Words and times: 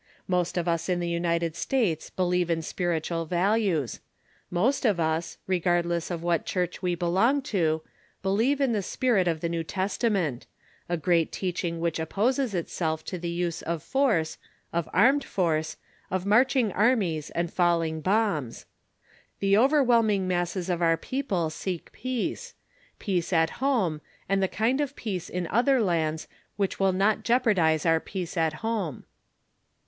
Most 0.27 0.57
of 0.57 0.67
us 0.67 0.89
in 0.89 0.99
the 0.99 1.07
United 1.07 1.55
States 1.55 2.09
believe 2.09 2.49
in 2.49 2.63
spiritual 2.63 3.25
values. 3.25 3.99
Most 4.49 4.83
of 4.83 4.99
us, 4.99 5.37
regardless 5.45 6.09
of 6.09 6.23
what 6.23 6.43
church 6.43 6.81
we 6.81 6.95
belong 6.95 7.43
to, 7.43 7.83
believe 8.23 8.59
in 8.59 8.71
the 8.71 8.81
spirit 8.81 9.27
of 9.27 9.41
the 9.41 9.47
New 9.49 9.63
Testament 9.63 10.47
a 10.89 10.97
great 10.97 11.31
teaching 11.31 11.79
which 11.79 11.99
opposes 11.99 12.55
itself 12.55 13.05
to 13.05 13.19
the 13.19 13.29
use 13.29 13.61
of 13.61 13.83
force, 13.83 14.39
of 14.73 14.89
armed 14.91 15.23
force, 15.23 15.77
of 16.09 16.25
marching 16.25 16.71
armies 16.71 17.29
and 17.35 17.53
falling 17.53 18.01
bombs. 18.01 18.65
The 19.39 19.55
overwhelming 19.55 20.27
masses 20.27 20.67
of 20.67 20.81
our 20.81 20.97
people 20.97 21.51
seek 21.51 21.91
peace 21.91 22.55
peace 22.97 23.31
at 23.31 23.51
home, 23.61 24.01
and 24.27 24.41
the 24.41 24.47
kind 24.47 24.81
of 24.81 24.95
peace 24.95 25.29
in 25.29 25.45
other 25.51 25.79
lands 25.79 26.27
which 26.55 26.79
will 26.79 26.91
not 26.91 27.21
jeopardize 27.23 27.85
our 27.85 27.99
peace 27.99 28.35
at 28.35 28.53
home. 28.65 29.03